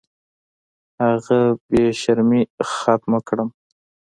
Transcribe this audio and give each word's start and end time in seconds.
هغه 1.03 1.39
بې 1.69 1.83
شرمۍ 2.01 2.43
ختمې 2.71 3.19
کړم. 3.27 3.49